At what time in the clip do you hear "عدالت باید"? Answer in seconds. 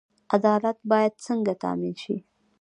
0.35-1.13